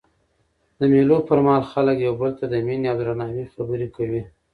[0.79, 4.21] د مېلو پر مهال خلک یو بل ته د میني او درناوي خبري کوي.